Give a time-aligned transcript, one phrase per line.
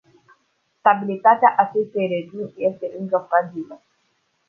[0.79, 3.81] Stabilitatea acestei regiuni este încă fragilă.